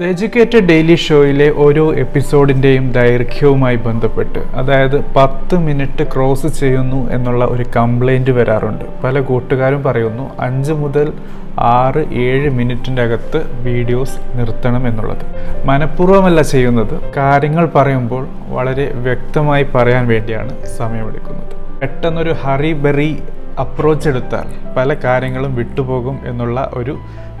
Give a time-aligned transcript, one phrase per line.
[0.00, 7.64] The educated daily ഷോയിലെ ഓരോ എപ്പിസോഡിന്റെയും ദൈർഘ്യവുമായി ബന്ധപ്പെട്ട് അതായത് പത്ത് മിനിറ്റ് ക്രോസ് ചെയ്യുന്നു എന്നുള്ള ഒരു
[7.76, 8.84] കംപ്ലൈന്റ് വരാറുണ്ട്.
[9.04, 11.12] പല കൂട്ടുകാരും പറയുന്നു അഞ്ച് മുതൽ
[11.58, 15.22] ആറ് ഏഴ് മിനിറ്റിന്റെ അകത്ത് വീഡിയോസ് നിർത്തണം എന്നുള്ളത്.
[15.64, 17.12] മനഃപൂർവമല്ല ചെയ്യുന്നത്.
[17.16, 21.80] കാര്യങ്ങൾ പറയുമ്പോൾ വളരെ വ്യക്തമായി പറയാൻ വേണ്ടിയാണ് സമയമെടുക്കുന്നത്.
[21.80, 23.22] പെട്ടെന്നൊരു ഹറി ബെറി
[23.60, 26.98] അപ്രോച്ച് എടുത്താൽ പല കാര്യങ്ങളും വിട്ടുപോകും എന്നുള്ള ഒരു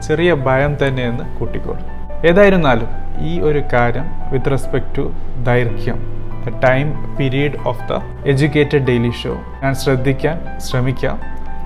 [0.08, 1.93] ചെറിയ ഭയം തന്നെയെന്ന് കൂട്ടിക്കോളും.
[2.24, 2.90] ഏതായിരുന്നാലും
[3.22, 5.04] ഈ ഒരു കാര്യം വിത്ത് റെസ്പെക്ട് ടു
[5.42, 5.98] ദൈർഘ്യം
[6.44, 6.86] the time
[7.18, 7.94] period of the
[8.28, 11.16] educated daily show ഞാൻ ശ്രദ്ധിക്കാൻ ശ്രമിക്കാം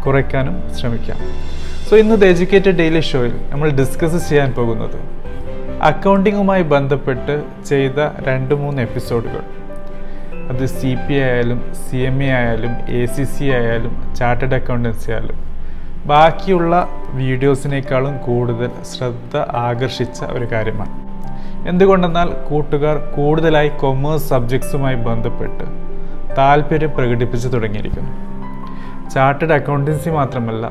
[0.07, 1.19] കുറയ്ക്കാനും ശ്രമിക്കാം.
[1.89, 4.99] സോ ഇന്ന് ദ എഡ്യൂക്കേറ്റഡ് ഡെയിലി ഷോയിൽ നമ്മൾ ഡിസ്കസ് ചെയ്യാൻ പോകുന്നത്
[5.83, 7.35] അക്കൗണ്ടിങ്ങുമായി ബന്ധപ്പെട്ട്
[7.69, 7.99] ചെയ്ത
[8.29, 9.43] രണ്ട് മൂന്ന് എപ്പിസോഡുകൾ
[10.51, 15.39] അത് സി പി ആയാലും സി എം എ ആയാലും എ സി സി ആയാലും ചാർട്ടേഡ് അക്കൗണ്ടൻസി ആയാലും
[16.11, 16.75] ബാക്കിയുള്ള
[17.19, 19.37] വീഡിയോസിനേക്കാളും കൂടുതൽ ശ്രദ്ധ
[19.67, 20.95] ആകർഷിച്ച ഒരു കാര്യമാണ്.
[21.71, 25.65] എന്തുകൊണ്ടെന്നാൽ കൂട്ടുകാർ കൂടുതലായി കൊമേഴ്സ് സബ്ജക്ട്സുമായി ബന്ധപ്പെട്ട്
[26.39, 28.13] താല്പര്യം പ്രകടിപ്പിച്ചു തുടങ്ങിയിരിക്കുന്നു.
[29.15, 30.65] ചാർട്ടേഡ് അക്കൗണ്ടൻസി മാത്രമല്ല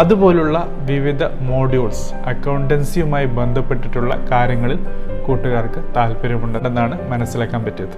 [0.00, 0.56] അതുപോലുള്ള
[0.90, 4.78] വിവിധ മോഡ്യൂൾസ് അക്കൗണ്ടൻസിയുമായി ബന്ധപ്പെട്ടിട്ടുള്ള കാര്യങ്ങളിൽ
[5.26, 7.96] കൂട്ടുകാർക്ക് താല്പര്യമുണ്ടെന്നാണ് മനസ്സിലാക്കാൻ പറ്റിയത്.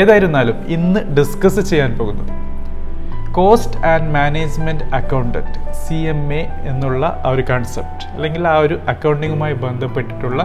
[0.00, 2.32] ഏതായിരുന്നാലും ഇന്ന് ഡിസ്കസ് ചെയ്യാൻ പോകുന്നത്
[3.36, 9.54] cost and management accountant C M A എന്നുള്ള ആ ഒരു കൺസെപ്റ്റ് അല്ലെങ്കിൽ ആ ഒരു അക്കൗണ്ടിങ്ങുമായി
[9.64, 10.42] ബന്ധപ്പെട്ടിട്ടുള്ള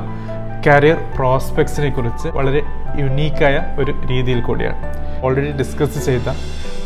[0.68, 2.62] കരിയർ പ്രോസ്പെക്ട്സിനെ കുറിച്ച് വളരെ
[3.02, 4.82] യുണീക്കായ ഒരു രീതിയിൽ കൂടിയാണ്.
[5.26, 6.28] ഓൾറെഡി ഡിസ്കസ് ചെയ്ത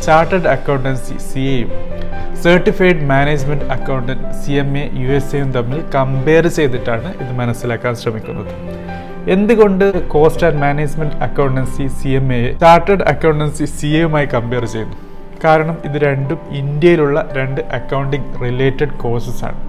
[0.06, 1.72] ചാർട്ടേഡ് അക്കൗണ്ടൻസി സി എയും
[2.45, 8.53] certified management accountant C M A U S എയും തമ്മിൽ കമ്പയർ ചെയ്തിട്ടാണ് ഇത് മനസ്സിലാക്കാൻ ശ്രമിക്കുന്നത്.
[9.36, 14.97] എന്തുകൊണ്ട് cost and management accountancy C M A chartered accountancy C എയുമായി കമ്പയർ ചെയ്യുന്നു?
[15.44, 19.59] കാരണം ഇത് രണ്ടും ഇന്ത്യയിലുള്ള രണ്ട് അക്കൗണ്ടിംഗ് റിലേറ്റഡ് കോഴ്സസ് ആണ്.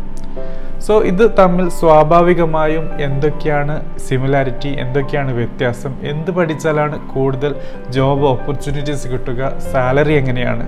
[0.87, 7.55] സോ ഇത് തമ്മിൽ സ്വാഭാവികമായും എന്തൊക്കെയാണ് സിമിലാരിറ്റി എന്തൊക്കെയാണ് വ്യത്യാസം എന്ത് പഠിച്ചാലാണ് കൂടുതൽ
[7.91, 10.67] ജോബ് ഓപ്പർച്യൂണിറ്റീസ് കിട്ടുക സാലറി എങ്ങനെയാണ്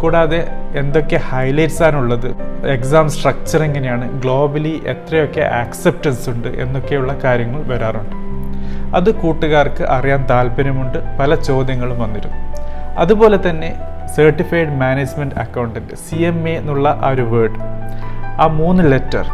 [0.00, 2.34] കൂടാതെ എന്തൊക്കെ ഹൈലൈറ്റ്സ് ആണുള്ളത്
[2.66, 8.16] എക്സാം സ്ട്രക്ചർ എങ്ങനെയാണ് ഗ്ലോബലി എത്രയൊക്കെ ആക്സെപ്റ്റൻസ് ഉണ്ട് എന്നൊക്കെയുള്ള കാര്യങ്ങൾ വരാറുണ്ട്.
[8.96, 12.38] അത് കൂട്ടുകാർക്ക് അറിയാൻ താല്പര്യമുണ്ട് പല ചോദ്യങ്ങളും വന്നിരുന്നു.
[12.98, 13.70] അതുപോലെ തന്നെ
[14.06, 17.58] certified management accountant C M A എന്നുള്ള ആ ഒരു വേർഡ്
[18.40, 19.24] ആ മൂന്ന് ലെറ്റർ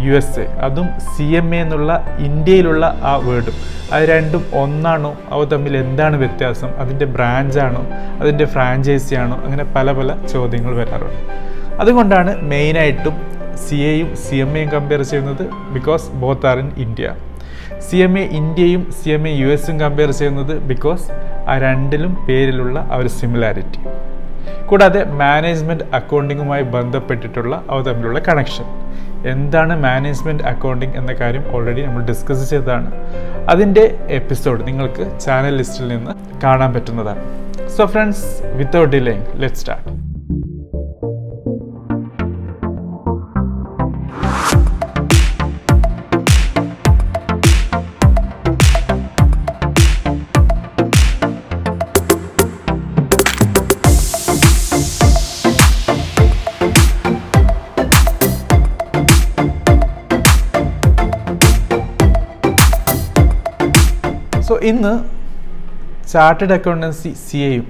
[0.00, 3.54] യു എസ് എ അതും സി എം എ എന്നുള്ള ഇന്ത്യയിലുള്ള ആ വേർഡും
[3.92, 5.16] അത് രണ്ടും ഒന്നാണോ?
[5.30, 6.70] അവ തമ്മിൽ എന്താണ് വ്യത്യാസം?
[6.78, 7.86] അതിന്റെ ബ്രാഞ്ചാണോ
[8.20, 9.36] അതിന്റെ ഫ്രാഞ്ചൈസി ആണോ?
[9.44, 11.20] അങ്ങനെ പല പല ചോദ്യങ്ങൾ വരാറുണ്ട്.
[11.80, 13.14] അതുകൊണ്ടാണ് മെയിനായിട്ടും
[13.56, 17.14] സി എയും സി എം എയും കമ്പയർ ചെയ്യുന്നത് because both are in India
[17.90, 21.10] C M A ഇന്ത്യയും സി എം എ യു എസും കമ്പയർ ചെയ്യുന്നത് ബിക്കോസ്
[21.48, 23.80] ആ രണ്ടിലും പേരിലുള്ള ആ ഒരു സിമിലാരിറ്റി
[24.66, 28.64] കൂടാതെ മാനേജ്മെന്റ് അക്കൗണ്ടിങ്ങുമായി ബന്ധപ്പെട്ടിട്ടുള്ള അവ തമ്മിലുള്ള കണക്ഷൻ
[29.26, 32.92] എന്താണ് മാനേജ്മെന്റ് അക്കൗണ്ടിങ് എന്ന കാര്യം ഓൾറെഡി നമ്മൾ ഡിസ്കസ് ചെയ്തതാണ്.
[33.48, 37.24] അതിന്റെ എപ്പിസോഡ് നിങ്ങൾക്ക് ചാനൽ ലിസ്റ്റിൽ നിന്ന് കാണാൻ പറ്റുന്നതാണ്.
[37.76, 40.03] So friends without delaying let start
[64.68, 64.92] ഇന്ന്
[66.10, 67.64] ചാർട്ടേഡ് അക്കൗണ്ടൻസി സി എയും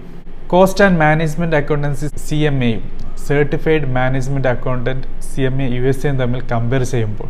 [0.52, 2.82] cost and management accountancy C M എയും
[3.28, 7.28] certified management accountant C M A U S എയും തമ്മിൽ കമ്പയർ ചെയ്യുമ്പോൾ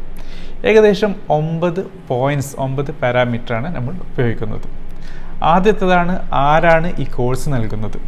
[0.71, 1.81] ഏകദേശം ഒമ്പത്
[2.11, 4.67] പോയിന്റ്സ് ഒമ്പത് പാരാമീറ്ററാണ് നമ്മൾ ഉപയോഗിക്കുന്നത്.
[5.53, 7.99] ആദ്യത്തേതാണ് ആരാണ് ഈ കോഴ്സ് നൽകുന്നത്?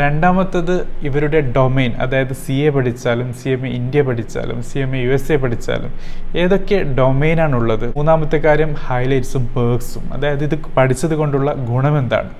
[0.00, 5.00] രണ്ടാമത്തത് ഇവരുടെ ഡൊമൈൻ അതായത് സി എ പഠിച്ചാലും സി എം എ ഇന്ത്യ പഠിച്ചാലും C M A
[5.02, 5.92] U S A പഠിച്ചാലും
[6.38, 12.30] ഏതൊക്കെ ഡൊമൈനാണുള്ളത് മൂന്നാമത്തെ കാര്യം ഹൈലൈറ്റ്സും പേർക്സും അതായത് ഇത് പഠിച്ചത് കൊണ്ടുള്ള ഗുണം എന്താണ്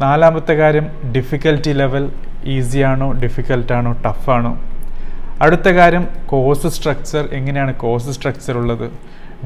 [0.00, 2.06] നാലാമത്തെ കാര്യം ഡിഫിക്കൽറ്റി ലെവൽ
[2.54, 4.52] ഈസിയാണോ ഡിഫിക്കൽട്ടാണോ ടഫാണോ?
[5.42, 8.86] അടുത്ത കാര്യം കോഴ്സ് സ്ട്രക്ചർ എങ്ങനെയാണ് കോഴ്സ് സ്ട്രക്ചർ ഉള്ളത്?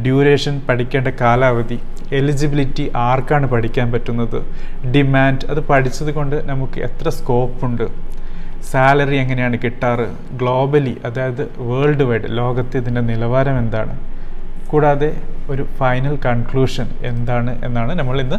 [0.05, 1.79] ഡ്യൂറേഷൻ പഠിക്കേണ്ട കാലാവധി
[2.19, 4.39] എലിജിബിലിറ്റി ആർക്കാണ് പഠിക്കാൻ പറ്റുന്നത്?
[4.95, 7.85] ഡിമാൻഡ് അത് പഠിച്ചത് കൊണ്ട് നമുക്ക് എത്ര സ്കോപ്പുണ്ട്
[8.71, 10.07] സാലറി എങ്ങനെയാണ് കിട്ടാറ്?
[10.41, 13.95] ഗ്ലോബലി അതായത് വേൾഡ് വൈഡ് ലോകത്തെ ഇതിന്റെ നിലവാരം എന്താണ്?
[14.71, 15.11] കൂടാതെ
[15.51, 18.39] ഒരു ഫൈനൽ കൺക്ലൂഷൻ എന്താണ് എന്നാണ് നമ്മൾ ഇന്ന്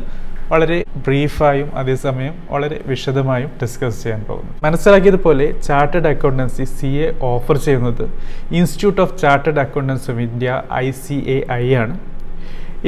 [0.51, 4.51] വളരെ ബ്രീഫായും അതേസമയം വളരെ വിശദമായും ഡിസ്കസ് ചെയ്യാൻ പോകുന്നു.
[4.65, 8.05] മനസ്സിലാക്കിയതുപോലെ chartered accountancy C A offer ചെയ്യുന്നത്
[8.59, 11.95] institute of chartered accountants of India I C A I ആണ്.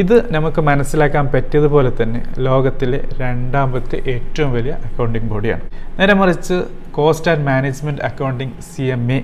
[0.02, 5.66] ഇത് നമുക്ക് മനസ്സിലാക്കാൻ പറ്റിയതുപോലെ തന്നെ ലോകത്തിലെ രണ്ടാമത്തെ ഏറ്റവും വലിയ അക്കൗണ്ടിംഗ് ബോഡിയാണ്
[6.00, 6.56] നേരെ മറിച്ച്
[6.98, 9.20] cost and management accounting C M A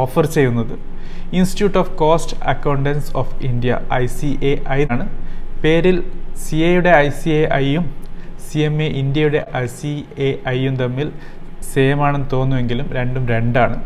[0.00, 0.74] offer ചെയ്യുന്നത്
[1.38, 5.06] institute of cost accountants of India I C A I ആണ്.
[5.62, 5.96] പേരിൽ
[6.44, 7.84] സി എയുടെ ഐ സി എ ഐയും
[8.46, 9.40] സി എം എ ഇന്ത്യയുടെ
[9.76, 9.92] സി
[10.26, 11.08] എ ഐയും തമ്മിൽ
[11.72, 13.76] സെയിം ആണെന്ന് തോന്നുമെങ്കിലും രണ്ടും രണ്ടാണ്.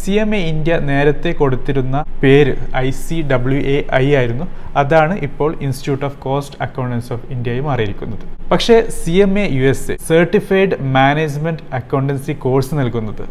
[0.00, 2.54] സി എം എ ഇന്ത്യ നേരത്തെ കൊടുത്തിരുന്ന പേര്
[2.84, 4.46] I C W A I ആയിരുന്നു.
[4.82, 8.24] അതാണ് ഇപ്പോൾ institute of cost accountants of ഇന്ത്യയായി മാറിയിരിക്കുന്നത്.
[8.52, 13.24] പക്ഷേ C M A U S A certified management accountancy course നൽകുന്നത്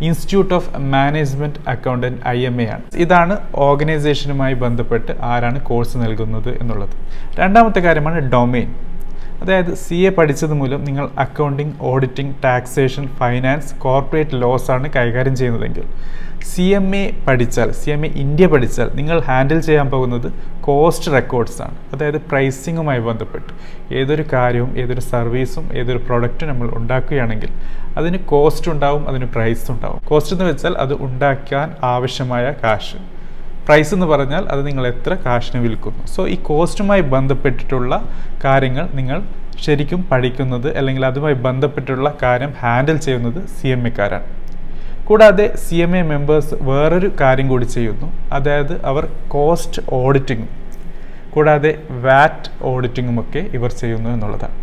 [0.00, 2.82] institute of management accountant I M A ആണ്.
[2.96, 6.90] ഇതാണ് ഓർഗനൈസേഷനുമായി ബന്ധപ്പെട്ട് ആരാണ് കോഴ്സ് നൽകുന്നത് എന്നുള്ളത്.
[7.34, 8.74] രണ്ടാമത്തെ കാര്യമാണ് ഡൊമെയിൻ
[9.44, 15.86] അതായത് സി എ പഠിച്ചത് മൂലം നിങ്ങൾ accounting auditing taxation finance corporate laws ആണ് കൈകാര്യം ചെയ്യുന്നതെങ്കിൽ
[16.42, 21.62] സി എം എ പഠിച്ചാൽ സി എം എ ഇന്ത്യ പഠിച്ചാൽ നിങ്ങൾ ഹാൻഡിൽ ചെയ്യാൻ പോകുന്നത് കോസ്റ്റ് റെക്കോർഡ്സ്
[21.62, 21.76] ആണ്.
[21.92, 23.50] അതായത് പ്രൈസിങ്ങുമായി ബന്ധപ്പെട്ട്.
[23.94, 27.50] ഏതൊരു കാര്യവും ഏതൊരു സർവീസും ഏതൊരു പ്രൊഡക്റ്റും നമ്മൾ ഉണ്ടാക്കുകയാണെങ്കിൽ
[27.96, 30.00] അതിന് കോസ്റ്റ് ഉണ്ടാവും അതിന് പ്രൈസ് ഉണ്ടാവും.
[30.04, 32.96] കോസ്റ്റ് എന്ന് വെച്ചാൽ അത് ഉണ്ടാക്കാൻ ആവശ്യമായ കാശ്.
[33.66, 36.02] പ്രൈസ് എന്ന് പറഞ്ഞാൽ അത് നിങ്ങൾ എത്ര കാശിന് വിൽക്കുന്നു.
[36.14, 37.94] സോ ഈ കോസ്റ്റുമായി ബന്ധപ്പെട്ടിട്ടുള്ള
[38.44, 39.18] കാര്യങ്ങൾ നിങ്ങൾ
[39.64, 44.28] ശരിക്കും പഠിക്കുന്നത് അല്ലെങ്കിൽ അതുമായി ബന്ധപ്പെട്ടുള്ള കാര്യം ഹാൻഡിൽ ചെയ്യുന്നത് സി എം എക്കാരാണ്
[45.08, 48.06] കൂടാതെ സി എം എ മെമ്പേഴ്സ് വേറൊരു കാര്യം കൂടി ചെയ്യുന്നു.
[48.36, 50.50] അതായത് അവർ കോസ്റ്റ് ഓഡിറ്റിങ്ങും
[51.34, 51.72] കൂടാതെ
[52.06, 54.56] വാറ്റ് ഓഡിറ്റിങ്ങും ഒക്കെ ഇവർ ചെയ്യുന്നു എന്നുള്ളതാണ്.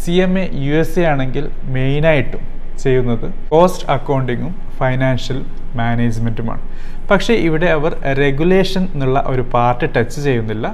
[0.00, 1.44] C M A U S A ആണെങ്കിൽ
[1.76, 2.42] മെയിനായിട്ടും
[2.82, 5.38] ചെയ്യുന്നത് കോസ്റ്റ് അക്കൗണ്ടിങ്ങും ഫൈനാൻഷ്യൽ
[5.76, 6.62] മാനേജ്മെന്റുമാണ്
[7.10, 10.66] പക്ഷേ ഇവിടെ അവർ റെഗുലേഷൻ എന്നുള്ള ഒരു പാർട്ട് ടച്ച് ചെയ്യുന്നില്ല.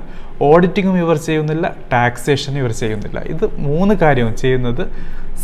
[0.43, 1.67] ഓഡിറ്റിങ്ങും ഇവർ ചെയ്യുന്നില്ല.
[1.93, 3.19] ടാക്സേഷനും ഇവർ ചെയ്യുന്നില്ല.
[3.33, 4.85] ഇത് മൂന്ന് കാര്യവും ചെയ്യുന്നത്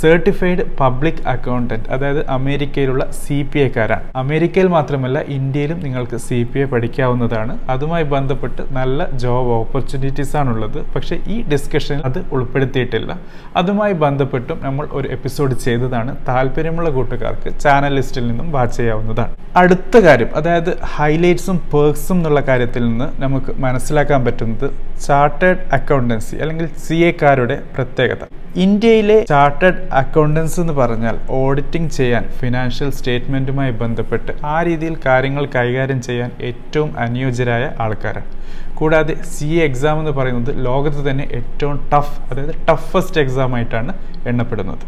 [0.00, 6.64] സർട്ടിഫൈഡ് പബ്ലിക് അക്കൗണ്ടന്റ് അതായത് അമേരിക്കയിലുള്ള സി പി എക്കാരാണ് അമേരിക്കയിൽ മാത്രമല്ല ഇന്ത്യയിലും നിങ്ങൾക്ക് സി പി എ
[6.64, 7.58] പഠിക്കാവുന്നതാണ്.
[7.74, 10.78] അതുമായി ബന്ധപ്പെട്ട് നല്ല ജോബ് ഓപ്പർച്യൂണിറ്റീസ് ആണുള്ളത്.
[10.94, 13.18] പക്ഷേ ഈ ഡിസ്കഷനിൽ അത് ഉൾപ്പെടുത്തിയിട്ടില്ല.
[13.56, 16.16] അതുമായി ബന്ധപ്പെട്ടും നമ്മൾ ഒരു എപ്പിസോഡ് ചെയ്തതാണ്.
[16.28, 19.34] താല്പര്യമുള്ള കൂട്ടുകാർക്ക് ചാനൽ ലിസ്റ്റിൽ നിന്നും വാച്ച് ചെയ്യാവുന്നതാണ്.
[19.56, 24.70] അടുത്ത കാര്യം അതായത് ഹൈലൈറ്റ്സും പേഴ്സും എന്നുള്ള കാര്യത്തിൽ നിന്ന് നമുക്ക് മനസ്സിലാക്കാൻ പറ്റുന്നത്
[25.06, 28.24] ചാർട്ടേഡ് അക്കൗണ്ടൻസി അല്ലെങ്കിൽ സി എക്കാരുടെ പ്രത്യേകത.
[28.62, 36.30] ഇന്ത്യയിലെ ചാർട്ടേഡ് അക്കൗണ്ടൻസ് എന്ന് പറഞ്ഞാൽ ഓഡിറ്റിംഗ് ചെയ്യാൻ ഫിനാൻഷ്യൽ സ്റ്റേറ്റ്മെന്റുമായി ബന്ധപ്പെട്ട് ആ രീതിയിൽ കാര്യങ്ങൾ കൈകാര്യം ചെയ്യാൻ
[36.50, 38.30] ഏറ്റവും അനുയോജ്യരായ ആൾക്കാരാണ്.
[38.78, 43.92] കൂടാതെ സി എ എക്സാം എന്ന് പറയുന്നത് ലോകത്ത് തന്നെ ഏറ്റവും ടഫ് അതായത് ടഫസ്റ്റ് എക്സാം ആയിട്ടാണ്
[44.32, 44.86] എണ്ണപ്പെടുന്നത്.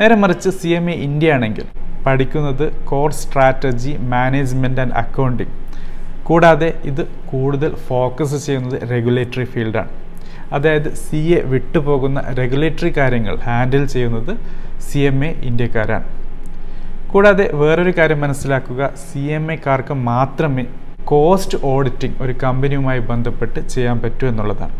[0.00, 1.68] നേരെ മറിച്ച് സി എം എ ഇന്ത്യ ആണെങ്കിൽ
[2.06, 5.56] പഠിക്കുന്നത് core strategy management and accounting
[6.28, 7.02] കൂടാതെ ഇത്
[7.32, 9.92] കൂടുതൽ ഫോക്കസ് ചെയ്യുന്നത് റെഗുലേറ്ററി ഫീൽഡാണ്.
[10.54, 14.32] അതായത് സി എ വിട്ടുപോകുന്ന റെഗുലേറ്ററി കാര്യങ്ങൾ ഹാൻഡിൽ ചെയ്യുന്നത്
[14.88, 16.06] സി എം എ ഇന്ത്യക്കാരാണ്.
[17.12, 20.64] കൂടാതെ വേറൊരു കാര്യം മനസ്സിലാക്കുക സി എം എക്കാർക്ക് മാത്രമേ
[21.10, 24.74] കോസ്റ്റ് ഓഡിറ്റിംഗ് ഒരു കമ്പനിയുമായി ബന്ധപ്പെട്ട് ചെയ്യാൻ പറ്റൂ എന്നുള്ളതാണ്.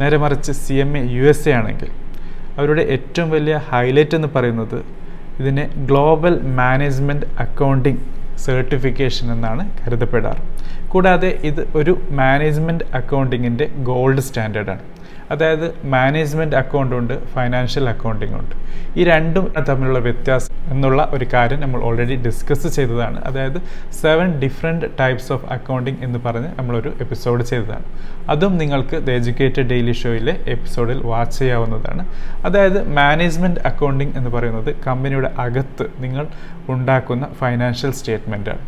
[0.00, 1.90] നേരെ മറിച്ച് C M A U S A ആണെങ്കിൽ
[2.58, 4.78] അവരുടെ ഏറ്റവും വലിയ ഹൈലൈറ്റ് എന്ന് പറയുന്നത്
[5.40, 8.02] ഇതിനെ ഗ്ലോബൽ മാനേജ്മെന്റ് അക്കൗണ്ടിംഗ്
[8.46, 10.42] സർട്ടിഫിക്കേഷൻ എന്നാണ് കരുതപ്പെടാറ്.
[10.92, 14.84] കൂടാതെ ഇത് ഒരു മാനേജ്മെന്റ് അക്കൗണ്ടിങ്ങിന്റെ ഗോൾഡ് സ്റ്റാൻഡേർഡാണ്
[15.30, 18.54] അതായത് മാനേജ്മെന്റ് അക്കൗണ്ട് ഉണ്ട് ഫൈനാൻഷ്യൽ അക്കൗണ്ടിങ് ഉണ്ട്.
[18.98, 23.24] ഈ രണ്ടും തമ്മിലുള്ള വ്യത്യാസം എന്നുള്ള ഒരു കാര്യം നമ്മൾ ഓൾറെഡി ഡിസ്കസ് ചെയ്തതാണ്.
[23.24, 23.62] അതായത്
[24.02, 27.84] seven different types of accounting എന്ന് പറഞ്ഞ് നമ്മളൊരു എപ്പിസോഡ് ചെയ്തതാണ്.
[28.30, 32.06] അതും നിങ്ങൾക്ക് ദ എഡ്യൂക്കേറ്റഡ് ഡെയിലി ഷോയിലെ എപ്പിസോഡിൽ വാച്ച് ചെയ്യാവുന്നതാണ്.
[32.44, 36.26] അതായത് മാനേജ്മെന്റ് അക്കൗണ്ടിങ് എന്ന് പറയുന്നത് കമ്പനിയുടെ അകത്ത് നിങ്ങൾ
[36.68, 38.58] ഉണ്ടാക്കുന്ന ഫൈനാൻഷ്യൽ സ്റ്റേറ്റ്മെന്റാണ്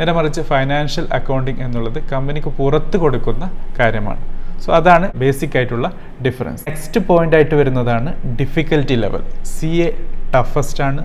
[0.00, 3.50] നേരെ മറിച്ച് ഫൈനാൻഷ്യൽ അക്കൗണ്ടിങ് എന്നുള്ളത് കമ്പനിക്ക് പുറത്ത് കൊടുക്കുന്ന
[3.80, 4.35] കാര്യമാണ്.
[4.64, 5.88] സോ അതാണ് ബേസിക് ആയിട്ടുള്ള
[6.26, 9.22] ഡിഫറൻസ് നെക്സ്റ്റ് പോയിന്റ് ആയിട്ട് വരുന്നതാണ് difficulty level
[9.54, 9.88] C A
[10.34, 11.02] toughest ആണ്.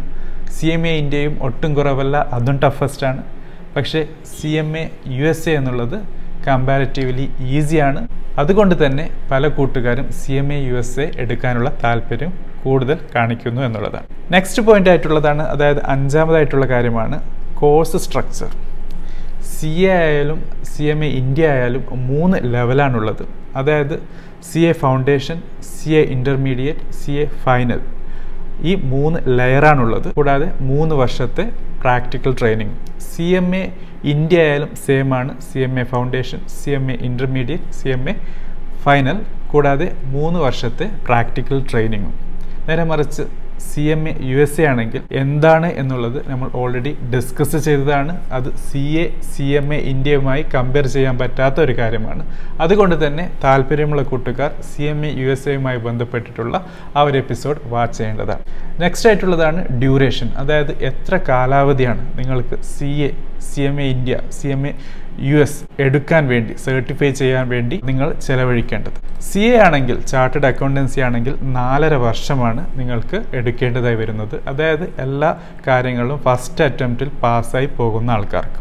[0.56, 3.22] സി എം എ ഇന്ത്യയും ഒട്ടും കുറവല്ല അതും ടഫസ്റ്റ് ആണ്.
[3.75, 4.00] പക്ഷേ
[4.34, 4.84] C M A
[5.18, 5.98] U S A എന്നുള്ളത്
[6.48, 7.25] കമ്പാരിറ്റീവ്ലി
[7.58, 8.02] ഈസിയാണ്
[8.42, 12.32] അതുകൊണ്ട് തന്നെ പല കൂട്ടുകാരും C M A U S A എടുക്കാനുള്ള താല്പര്യം
[12.64, 14.08] കൂടുതൽ കാണിക്കുന്നു എന്നുള്ളതാണ്.
[14.36, 17.18] നെക്സ്റ്റ് പോയിന്റ് ആയിട്ടുള്ളതാണ് അതായത് അഞ്ചാമതായിട്ടുള്ള കാര്യമാണ്
[17.62, 18.52] കോഴ്സ് സ്ട്രക്ചർ
[19.54, 20.40] സി എ ആയാലും
[20.72, 23.96] സി എം എ ഇന്ത്യ ആയാലും മൂന്ന് ലെവലാണുള്ളത് അതായത്
[24.50, 25.38] C A foundation
[25.72, 27.81] C A intermediate C A final
[28.70, 31.46] ഈ മൂന്ന് ലെയറാണുള്ളത് കൂടാതെ മൂന്ന് വർഷത്തെ
[31.81, 32.75] practical training
[33.10, 33.63] C M A
[34.03, 35.31] India ആയാലും സെയിം ആണ്.
[35.41, 38.13] C M A foundation C M A intermediate C M A
[38.84, 39.17] final
[39.48, 42.13] കൂടാതെ മൂന്ന് വർഷത്തെ പ്രാക്ടിക്കൽ ട്രെയിനിങ്ങും
[42.67, 43.24] നേരെ മറിച്ച്
[43.68, 48.13] C M A U S A ആണെങ്കിൽ എന്താണ് എന്നുള്ളത് നമ്മൾ ഓൾറെഡി ഡിസ്കസ് ചെയ്തതാണ്.
[48.38, 52.24] അത് C A C M A ഇന്ത്യയുമായി കമ്പയർ ചെയ്യാൻ പറ്റാത്ത ഒരു കാര്യമാണ്.
[52.65, 56.56] അതുകൊണ്ട് തന്നെ താല്പര്യമുള്ള കൂട്ടുകാർ C M A U S എയുമായി ബന്ധപ്പെട്ടിട്ടുള്ള
[56.98, 58.44] ആ ഒരു എപ്പിസോഡ് വാച്ച് ചെയ്യേണ്ടതാണ്.
[58.84, 63.12] നെക്സ്റ്റ് ആയിട്ടുള്ളതാണ് ഡ്യൂറേഷൻ അതായത് എത്ര കാലാവധിയാണ് നിങ്ങൾക്ക് C A
[63.50, 64.72] C M A India C M A
[65.30, 68.98] U S എടുക്കാൻ വേണ്ടി സർട്ടിഫൈ ചെയ്യാൻ വേണ്ടി നിങ്ങൾ ചെലവഴിക്കേണ്ടത്.
[69.30, 74.36] സി എ ആണെങ്കിൽ ചാർട്ടേഡ് അക്കൗണ്ടൻസി ആണെങ്കിൽ നാലര വർഷമാണ് നിങ്ങൾക്ക് എടുക്കേണ്ടതായി വരുന്നത്.
[74.52, 75.32] അതായത് എല്ലാ
[75.68, 78.60] കാര്യങ്ങളും ഫസ്റ്റ് അറ്റംപ്റ്റിൽ പാസ്സായി പോകുന്ന ആൾക്കാർക്ക്.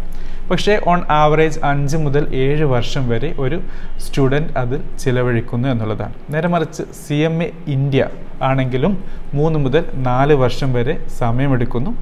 [0.50, 3.58] പക്ഷേ ഓൺ ആവറേജ് അഞ്ച് മുതൽ ഏഴ് വർഷം വരെ ഒരു
[4.04, 6.14] സ്റ്റുഡന്റ് അതിൽ ചിലവഴിക്കുന്നു എന്നുള്ളതാണ്.
[6.32, 8.08] നേരെ മറിച്ച് സി എം എ ഇന്ത്യ
[8.48, 8.92] ആണെങ്കിലും
[9.38, 11.92] മൂന്ന് മുതൽ നാല് വർഷം വരെ സമയമെടുക്കുന്നു.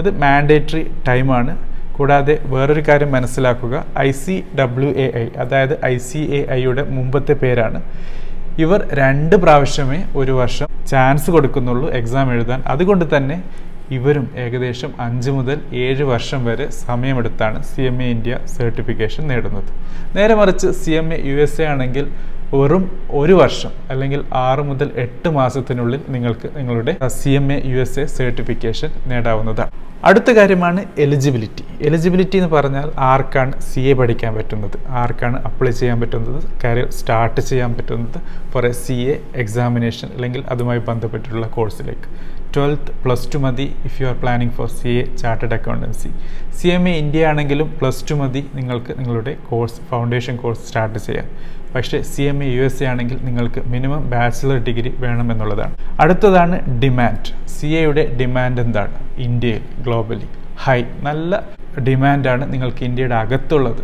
[0.00, 1.52] അത് മാൻഡേറ്ററി ടൈമാണ്
[2.00, 3.84] കൂടാതെ വേറൊരു കാര്യം മനസ്സിലാക്കുക.
[4.06, 7.80] I C W A I അതായത് ഐ സി എ ഐയുടെ മുമ്പത്തെ പേരാണ്.
[8.64, 12.60] ഇവർ രണ്ട് പ്രാവശ്യമേ ഒരു വർഷം ചാൻസ് കൊടുക്കുന്നുള്ളൂ എക്സാം എഴുതാൻ.
[12.72, 13.36] അതുകൊണ്ട് തന്നെ
[13.96, 19.70] ഇവരും ഏകദേശം അഞ്ച് മുതൽ ഏഴ് വർഷം വരെ സമയമെടുത്താണ് C M A India certification നേടുന്നത്.
[20.16, 22.04] നേരെ മറിച്ച് C M A U S A ആണെങ്കിൽ
[22.58, 22.84] വെറും
[23.20, 28.04] ഒരു വർഷം അല്ലെങ്കിൽ ആറ് മുതൽ എട്ട് മാസത്തിനുള്ളിൽ നിങ്ങൾക്ക് നിങ്ങളുടെ C M A U S A
[28.14, 29.70] certification നേടാവുന്നതാണ്.
[30.08, 31.64] അടുത്ത കാര്യമാണ് എലിജിബിലിറ്റി.
[31.88, 34.76] എലിജിബിലിറ്റി എന്ന് പറഞ്ഞാൽ ആർക്കാണ് സി എ പഠിക്കാൻ പറ്റുന്നത്?
[35.02, 36.40] ആർക്കാണ് അപ്ലൈ ചെയ്യാൻ പറ്റുന്നത്?
[36.64, 38.18] കരിയർ സ്റ്റാർട്ട് ചെയ്യാൻ പറ്റുന്നത്?
[38.52, 42.08] For a C A examination അല്ലെങ്കിൽ അതുമായി ബന്ധപ്പെട്ടിട്ടുള്ള കോഴ്സിലേക്ക്.
[42.54, 46.10] ട്വൽത്ത് പ്ലസ് ടു മതി if you are planning for C A chartered accountancy.
[46.58, 51.28] C M A India ആണെങ്കിലും പ്ലസ് ടു മതി നിങ്ങൾക്ക് നിങ്ങളുടെ കോഴ്സ് ഫൗണ്ടേഷൻ കോഴ്സ് സ്റ്റാർട്ട് ചെയ്യാൻ.
[51.74, 55.74] പക്ഷേ C M A U S A ആണെങ്കിൽ നിങ്ങൾക്ക് മിനിമം ബാച്ചിലർ ഡിഗ്രി വേണമെന്നുള്ളതാണ്.
[56.02, 58.96] അടുത്തതാണ് ഡിമാൻഡ് സി എയുടെ ഡിമാൻഡ് എന്താണ്?
[59.28, 60.28] ഇന്ത്യയിൽ ഗ്ലോബലി
[60.64, 61.42] ഹൈ നല്ല
[61.88, 63.82] ഡിമാൻഡാണ് നിങ്ങൾക്ക് ഇന്ത്യയുടെ അകത്തുള്ളത്.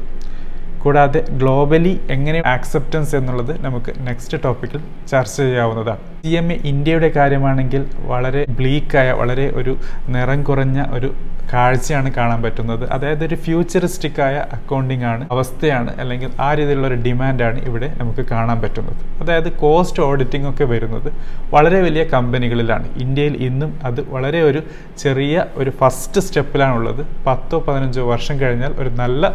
[0.86, 4.80] കൂടാതെ ഗ്ലോബലി എങ്ങനെ ആക്സെപ്റ്റൻസ് എന്നുള്ളത് നമുക്ക് നെക്സ്റ്റ് ടോപ്പിക്കിൽ
[5.12, 6.02] ചർച്ച ചെയ്യാവുന്നതാണ്.
[6.24, 9.72] സി എം എ ഇന്ത്യയുടെ കാര്യമാണെങ്കിൽ വളരെ ബ്ലീക്കായ വളരെ ഒരു
[10.14, 11.08] നിറം കുറഞ്ഞ ഒരു
[11.52, 12.84] കാഴ്ചയാണ് കാണാൻ പറ്റുന്നത്.
[12.94, 18.58] അതായത് ഒരു ഫ്യൂച്ചറിസ്റ്റിക് ആയ അക്കൗണ്ടിങ് ആണ് അവസ്ഥയാണ് അല്ലെങ്കിൽ ആ രീതിയിലുള്ള ഒരു ഡിമാൻഡാണ് ഇവിടെ നമുക്ക് കാണാൻ
[18.64, 19.02] പറ്റുന്നത്.
[19.22, 21.08] അതായത് കോസ്റ്റ് ഓഡിറ്റിംഗ് ഒക്കെ വരുന്നത്
[21.54, 22.88] വളരെ വലിയ കമ്പനികളിലാണ്.
[23.04, 24.62] ഇന്ത്യയിൽ ഇന്നും അത് വളരെ ഒരു
[25.04, 29.32] ചെറിയ ഒരു ഫസ്റ്റ് സ്റ്റെപ്പിലാണുള്ളത് പത്തോ പതിനഞ്ചോ വർഷം കഴിഞ്ഞാൽ ഒരു നല്ല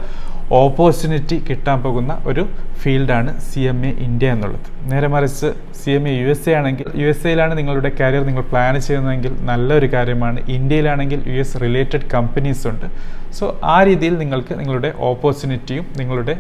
[0.60, 2.44] ഓപ്പർച്യൂണിറ്റി കിട്ടാൻ പോകുന്ന ഒരു
[2.82, 4.68] ഫീൽഡാണ് സി എം എ ഇന്ത്യ എന്നുള്ളത്.
[4.92, 8.44] നേരെ മറിച്ച് C M A U S A ആണെങ്കിൽ യു എസ് എയിലാണ് നിങ്ങളുടെ കരിയർ നിങ്ങൾ
[8.52, 10.40] പ്ലാൻ ചെയ്യുന്നതെങ്കിൽ നല്ലൊരു കാര്യമാണ്.
[10.58, 12.88] ഇന്ത്യയിലാണെങ്കിൽ യു എസ് റിലേറ്റഡ് കമ്പനീസ് ഉണ്ട്.
[13.38, 16.36] സോ ആ രീതിയിൽ നിങ്ങൾക്ക് നിങ്ങളുടെ ഓപ്പർച്യൂണിറ്റിയും നിങ്ങളുടെ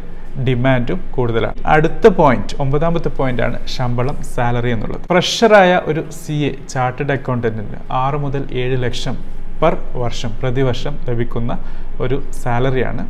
[0.48, 1.58] ഡിമാൻഡും കൂടുതലാണ്.
[1.75, 5.06] അടുത്ത പോയിന്റ് ഒമ്പതാമത്തെ പോയിന്റ് ആണ് ശമ്പളം സാലറി എന്നുള്ളത്.
[5.13, 9.18] പ്രഷറായ ഒരു സി എ ചാർട്ടേഡ് അക്കൗണ്ടന്റിന് ആറ് മുതൽ ഏഴ് ലക്ഷം
[9.62, 11.51] പെർ വർഷം പ്രതിവർഷം ലഭിക്കുന്ന
[12.03, 13.03] ഒരു സാലറിയാണ്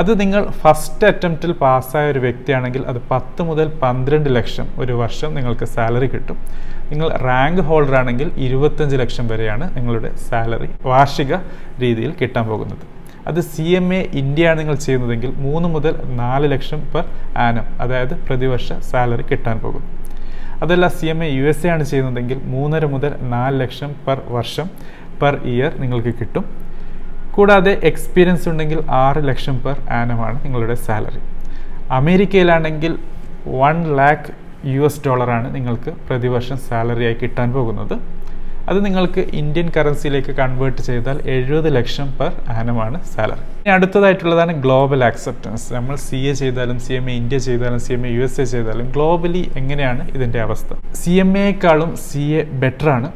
[0.00, 5.66] അത് നിങ്ങൾ ഫസ്റ്റ് അറ്റംപ്റ്റിൽ പാസ്സായ ഒരു വ്യക്തിയാണെങ്കിൽ അത് പത്ത് മുതൽ പന്ത്രണ്ട് ലക്ഷം ഒരു വർഷം നിങ്ങൾക്ക്
[5.74, 6.38] സാലറി കിട്ടും.
[6.90, 11.32] നിങ്ങൾ റാങ്ക് ഹോൾഡർ ആണെങ്കിൽ ഇരുപത്തഞ്ച് ലക്ഷം വരെയാണ് നിങ്ങളുടെ സാലറി വാർഷിക
[11.82, 12.84] രീതിയിൽ കിട്ടാൻ പോകുന്നത്.
[13.30, 17.04] അത് സി എം എ ഇന്ത്യ ആണ് നിങ്ങൾ ചെയ്യുന്നതെങ്കിൽ മൂന്ന് മുതൽ നാല് ലക്ഷം പെർ
[17.46, 19.82] ആനം അതായത് പ്രതിവർഷ സാലറി കിട്ടാൻ പോകും
[20.62, 24.68] അതല്ല C M A U S A ആണ് ചെയ്യുന്നതെങ്കിൽ മൂന്നര മുതൽ നാല് ലക്ഷം പെർ വർഷം
[25.20, 26.44] പെർ ഇയർ നിങ്ങൾക്ക് കിട്ടും.
[27.34, 31.22] കൂടാതെ എക്സ്പീരിയൻസ് ഉണ്ടെങ്കിൽ ആറ് ലക്ഷം പെർ ആനമാണ് നിങ്ങളുടെ സാലറി
[31.90, 32.94] അമേരിക്കയിലാണെങ്കിൽ
[33.60, 34.32] വൺ ലാക്ക്
[34.74, 37.94] യു എസ് ഡോളറാണ് നിങ്ങൾക്ക് പ്രതിവർഷം സാലറിയായി കിട്ടാൻ പോകുന്നത്.
[38.70, 45.66] അത് നിങ്ങൾക്ക് ഇന്ത്യൻ കറൻസിയിലേക്ക് കൺവേർട്ട് ചെയ്താൽ എഴുപത് ലക്ഷം പെർ ആനമാണ് സാലറി ഇനി അടുത്തതായിട്ടുള്ളതാണ് ഗ്ലോബൽ ആക്സെപ്റ്റൻസ്
[45.74, 48.44] നമ്മൾ സി എ ചെയ്താലും സി എം എ ഇന്ത്യ ചെയ്താലും C M A U S A
[48.44, 50.70] ചെയ്താലും ഗ്ലോബലി എങ്ങനെയാണ് ഇതിന്റെ അവസ്ഥ?
[50.94, 53.08] സി എം എക്കാളും സി എ ബെറ്ററാണ്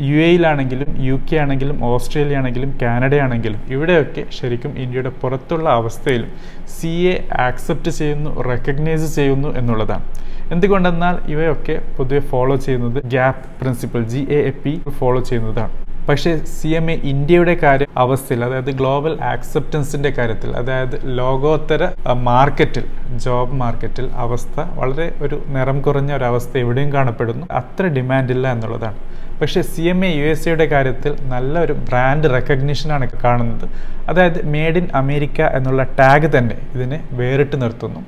[0.00, 6.30] യു എയിലാണെങ്കിലും യു കെ ആണെങ്കിലും ഓസ്ട്രേലിയ ആണെങ്കിലും കാനഡ ആണെങ്കിലും ഇവിടെയൊക്കെ ശരിക്കും ഇന്ത്യയുടെ പുറത്തുള്ള അവസ്ഥയിലും
[6.76, 10.04] സി എ ആക്സെപ്റ്റ് ചെയ്യുന്നു റെക്കഗ്നൈസ് ചെയ്യുന്നു എന്നുള്ളതാണ്.
[10.52, 15.91] എന്തുകൊണ്ടെന്നാൽ ഇവയൊക്കെ പൊതുവെ ഫോളോ ചെയ്യുന്നത് GAAP principle G A A P follow ചെയ്യുന്നതാണ്.
[16.08, 22.86] പക്ഷേ സി എം എ ഇന്ത്യയുടെ കാര്യ അവസ്ഥയിൽ അതായത് ഗ്ലോബൽ ആക്സെപ്റ്റൻസിന്റെ കാര്യത്തിൽ അതായത് ലോകോത്തര മാർക്കറ്റിൽ
[23.24, 27.46] ജോബ് മാർക്കറ്റിൽ അവസ്ഥ വളരെ ഒരു നിറം കുറഞ്ഞ ഒരു അവസ്ഥ എവിടെയും കാണപ്പെടുന്നു.
[27.50, 28.98] അത്ര ഡിമാൻഡ് ഇല്ല എന്നുള്ളതാണ്.
[29.40, 33.66] പക്ഷേ C M A U S എയുടെ കാര്യത്തിൽ നല്ലൊരു ബ്രാൻഡ് റെക്കഗ്നീഷനാണ് കാണുന്നത്.
[34.08, 38.02] അതായത് മെയ്ഡ് ഇൻ അമേരിക്ക എന്നുള്ള ടാഗ് തന്നെ ഇതിനെ വേറിട്ട് നിർത്തുന്നു.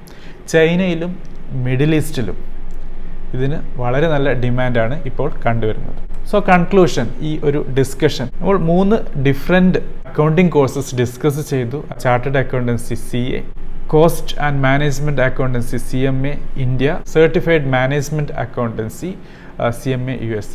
[0.48, 1.12] ചൈനയിലും
[1.66, 2.38] മിഡിൽ ഈസ്റ്റിലും
[3.36, 6.13] ഇതിന് വളരെ നല്ല ഡിമാൻഡാണ് ഇപ്പോൾ കണ്ടുവരുന്നത്.
[6.30, 11.78] സോ കൺക്ലൂഷൻ ഈ ഒരു ഡിസ്കഷൻ നമ്മൾ മൂന്ന് ഡിഫറെന്റ് അക്കൗണ്ടിങ് കോഴ്സസ് ഡിസ്കസ് ചെയ്തു.
[12.04, 13.40] Chartered accountancy C A
[13.94, 16.32] cost and management accountancy C M A
[16.64, 19.10] India certified management accountancy
[19.80, 20.54] C M A U S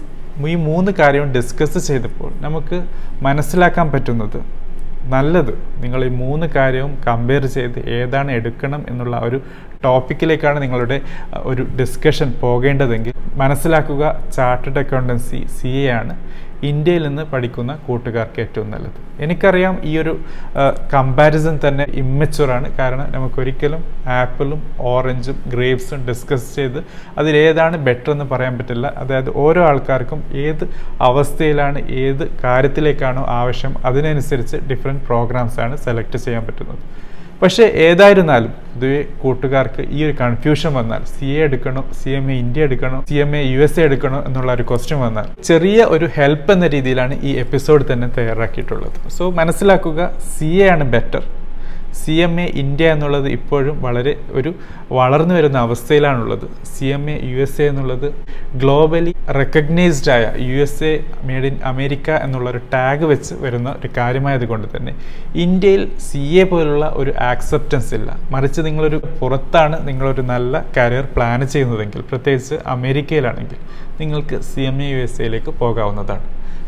[0.51, 2.79] ഈ മൂന്ന് കാര്യവും ഡിസ്കസ് ചെയ്തപ്പോൾ നമുക്ക്
[3.27, 4.39] മനസ്സിലാക്കാൻ പറ്റുന്നത്
[5.13, 5.53] നല്ലത്.
[5.83, 9.37] നിങ്ങൾ ഈ മൂന്ന് കാര്യവും കമ്പയർ ചെയ്ത് ഏതാണ് എടുക്കണം എന്നുള്ള ഒരു
[9.85, 10.95] ടോപ്പിക്കിലേക്കാണ് നിങ്ങളുടെ
[11.49, 14.03] ഒരു ഡിസ്കഷൻ പോകേണ്ടതെങ്കിൽ മനസ്സിലാക്കുക
[14.35, 16.13] ചാർട്ടേഡ് അക്കൗണ്ടൻസി സി എ ആണ്.
[16.69, 18.97] ഇന്ത്യയിൽ നിന്ന് പഠിക്കുന്ന കൂട്ടുകാർക്ക് ഏറ്റവും നല്ലത്.
[19.23, 20.13] എനിക്കറിയാം ഈ ഒരു
[20.93, 23.81] കമ്പാരിസൺ തന്നെ ഇമ്മച്ചുറാണ് കാരണം നമുക്കൊരിക്കലും
[24.19, 26.79] ആപ്പിളും ഓറഞ്ചും ഗ്രേപ്സും ഡിസ്കസ് ചെയ്ത്
[27.21, 28.87] അതിലേതാണ് ബെറ്റർ എന്ന് പറയാൻ പറ്റില്ല.
[29.03, 30.65] അതായത് ഓരോ ആൾക്കാർക്കും ഏത്
[31.09, 36.83] അവസ്ഥയിലാണ് ഏത് കാര്യത്തിലേക്കാണോ ആവശ്യം അതിനനുസരിച്ച് ഡിഫറെന്റ് പ്രോഗ്രാംസ് ആണ് സെലക്ട് ചെയ്യാൻ പറ്റുന്നത്.
[37.41, 42.67] പക്ഷേ ഏതായിരുന്നാലും പൊതുവെ കൂട്ടുകാർക്ക് ഈ ഒരു കൺഫ്യൂഷൻ വന്നാൽ സി എ എടുക്കണോ സി എം എ ഇന്ത്യ
[42.67, 46.51] എടുക്കണോ C M A U S A എടുക്കണോ എന്നുള്ള ഒരു ക്വസ്റ്റ്യൻ വന്നാൽ ചെറിയ ഒരു ഹെൽപ്പ്
[46.51, 48.97] എന്ന രീതിയിലാണ് ഈ എപ്പിസോഡ് തന്നെ തയ്യാറാക്കിയിട്ടുള്ളത്.
[49.17, 51.23] സോ മനസ്സിലാക്കുക സി എ ആണ് better
[51.93, 54.53] C M A India എന്നുള്ളത് ഇപ്പോഴും വളരെ ഒരു
[54.91, 56.45] വളർന്നു വരുന്ന അവസ്ഥയിലാണുള്ളത്.
[56.73, 58.13] C M A U S A എന്നുള്ളത്
[58.55, 63.89] ഗ്ലോബലി റെക്കഗ്നൈസ്ഡ് ആയ U S A made in America എന്നുള്ള ഒരു ടാഗ് വെച്ച് വരുന്ന ഒരു
[63.97, 64.95] കാര്യമായത് കൊണ്ട് തന്നെ
[65.35, 68.17] ഇന്ത്യയിൽ സി എ പോലുള്ള ഒരു ആക്സെപ്റ്റൻസ് ഇല്ല.
[68.31, 73.57] മറിച്ച് നിങ്ങളൊരു പുറത്താണ് നിങ്ങളൊരു നല്ല കരിയർ പ്ലാൻ ചെയ്യുന്നതെങ്കിൽ പ്രത്യേകിച്ച് അമേരിക്കയിലാണെങ്കിൽ
[73.99, 76.23] നിങ്ങൾക്ക് C M A U S എയിലേക്ക് പോകാവുന്നതാണ്.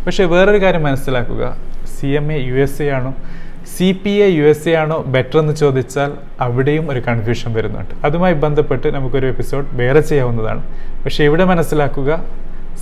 [0.06, 1.58] പക്ഷേ വേറൊരു കാര്യം മനസ്സിലാക്കുക.
[1.96, 3.16] C M A U S A ആണോ?
[3.66, 8.06] C P A U S A ആണോ ബെറ്റർ എന്ന് ചോദിച്ചാൽ അവിടെയും ഒരു കൺഫ്യൂഷൻ വരുന്നുണ്ട്.
[8.06, 10.64] അതുമായി ബന്ധപ്പെട്ട് നമുക്കൊരു എപ്പിസോഡ് വേറെ ചെയ്യാവുന്നതാണ്.
[11.06, 12.24] പക്ഷേ ഇവിടെ മനസ്സിലാക്കുക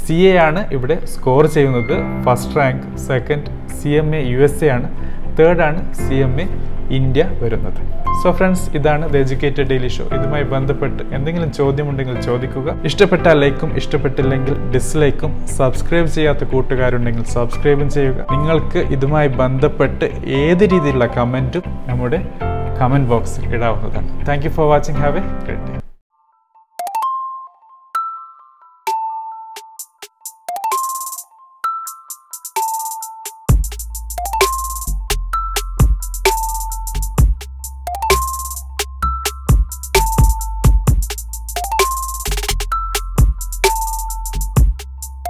[0.05, 2.23] സി എ ആണ് ഇവിടെ സ്കോർ ചെയ്യുന്നത്.
[2.25, 4.89] First rank second C M A U S A ആണ്.
[5.39, 6.47] തേർഡാണ് സി എം എ
[6.97, 7.79] ഇന്ത്യ വരുന്നത്.
[8.23, 12.75] സോ ഫ്രണ്ട്സ് ഇതാണ് ദ എഡ്യൂക്കേറ്റഡ് ഡെയിലി ഷോ ഇതുമായി ബന്ധപ്പെട്ട് എന്തെങ്കിലും ചോദ്യമുണ്ടെങ്കിൽ ചോദിക്കുക.
[12.89, 18.19] ഇഷ്ടപ്പെട്ട ലൈക്കും ഇഷ്ടപ്പെട്ടില്ലെങ്കിൽ ഡിസ്ലൈക്കും സബ്സ്ക്രൈബ് ചെയ്യാത്ത കൂട്ടുകാരുണ്ടെങ്കിൽ സബ്സ്ക്രൈബും ചെയ്യുക.
[18.33, 20.09] നിങ്ങൾക്ക് ഇതുമായി ബന്ധപ്പെട്ട്
[20.41, 22.21] ഏത് രീതിയിലുള്ള കമന്റും നമ്മുടെ
[22.81, 24.09] കമന്റ് ബോക്സിൽ ഇടാവുന്നതാണ്.
[24.27, 25.68] Thank you for watching have a great